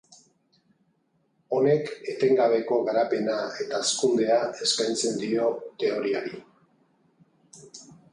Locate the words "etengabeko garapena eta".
2.13-3.81